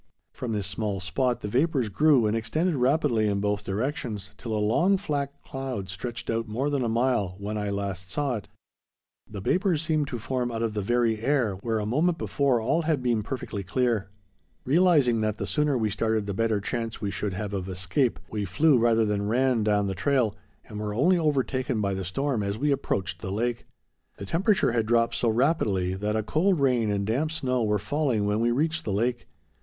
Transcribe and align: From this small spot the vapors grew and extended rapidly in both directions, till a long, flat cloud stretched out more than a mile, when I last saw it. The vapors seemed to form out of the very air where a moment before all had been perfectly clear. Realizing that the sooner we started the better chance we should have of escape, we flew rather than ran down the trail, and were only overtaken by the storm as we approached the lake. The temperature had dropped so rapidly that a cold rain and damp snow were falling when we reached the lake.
From 0.33 0.51
this 0.53 0.65
small 0.65 0.99
spot 0.99 1.41
the 1.41 1.47
vapors 1.47 1.87
grew 1.87 2.25
and 2.25 2.35
extended 2.35 2.73
rapidly 2.75 3.27
in 3.27 3.39
both 3.39 3.63
directions, 3.63 4.31
till 4.35 4.51
a 4.51 4.57
long, 4.57 4.97
flat 4.97 5.31
cloud 5.43 5.89
stretched 5.89 6.27
out 6.31 6.47
more 6.47 6.71
than 6.71 6.83
a 6.83 6.89
mile, 6.89 7.35
when 7.37 7.55
I 7.55 7.69
last 7.69 8.09
saw 8.09 8.35
it. 8.37 8.47
The 9.29 9.41
vapors 9.41 9.83
seemed 9.83 10.07
to 10.07 10.17
form 10.17 10.51
out 10.51 10.63
of 10.63 10.73
the 10.73 10.81
very 10.81 11.19
air 11.21 11.53
where 11.57 11.77
a 11.77 11.85
moment 11.85 12.17
before 12.17 12.59
all 12.59 12.81
had 12.81 13.03
been 13.03 13.21
perfectly 13.21 13.61
clear. 13.63 14.09
Realizing 14.65 15.21
that 15.21 15.37
the 15.37 15.45
sooner 15.45 15.77
we 15.77 15.91
started 15.91 16.25
the 16.25 16.33
better 16.33 16.59
chance 16.59 16.99
we 16.99 17.11
should 17.11 17.33
have 17.33 17.53
of 17.53 17.69
escape, 17.69 18.19
we 18.31 18.43
flew 18.43 18.79
rather 18.79 19.05
than 19.05 19.29
ran 19.29 19.61
down 19.63 19.85
the 19.85 19.93
trail, 19.93 20.35
and 20.67 20.79
were 20.79 20.95
only 20.95 21.19
overtaken 21.19 21.79
by 21.79 21.93
the 21.93 22.03
storm 22.05 22.41
as 22.41 22.57
we 22.57 22.71
approached 22.71 23.21
the 23.21 23.31
lake. 23.31 23.67
The 24.17 24.25
temperature 24.25 24.71
had 24.71 24.87
dropped 24.87 25.13
so 25.13 25.29
rapidly 25.29 25.93
that 25.93 26.15
a 26.15 26.23
cold 26.23 26.59
rain 26.59 26.89
and 26.89 27.05
damp 27.05 27.31
snow 27.31 27.63
were 27.63 27.77
falling 27.77 28.25
when 28.25 28.39
we 28.39 28.49
reached 28.49 28.83
the 28.83 28.91
lake. 28.91 29.27